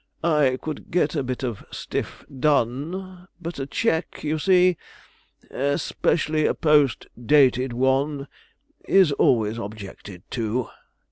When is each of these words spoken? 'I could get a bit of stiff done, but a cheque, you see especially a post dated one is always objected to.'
'I 0.23 0.57
could 0.63 0.89
get 0.89 1.13
a 1.13 1.21
bit 1.21 1.43
of 1.43 1.63
stiff 1.69 2.25
done, 2.39 3.27
but 3.39 3.59
a 3.59 3.67
cheque, 3.67 4.23
you 4.23 4.39
see 4.39 4.75
especially 5.51 6.47
a 6.47 6.55
post 6.55 7.05
dated 7.23 7.71
one 7.71 8.27
is 8.87 9.11
always 9.11 9.59
objected 9.59 10.23
to.' 10.31 10.69